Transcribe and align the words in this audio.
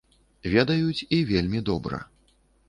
Ведаюць, 0.53 1.05
і 1.17 1.19
вельмі 1.33 1.63
добра. 1.69 2.01